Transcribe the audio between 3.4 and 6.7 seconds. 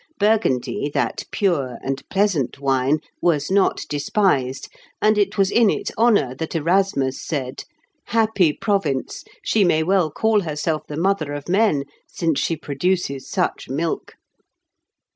not despised, and it was in its honour that